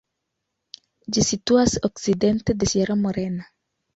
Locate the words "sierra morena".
2.73-3.49